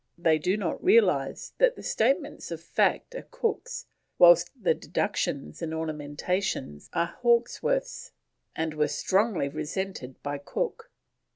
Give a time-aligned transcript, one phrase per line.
[0.17, 3.85] They do not realise that the statements of fact are Cook's,
[4.17, 8.11] whilst the deductions and ornamentations are Hawkesworth's,
[8.55, 10.89] and were strongly resented by Cook.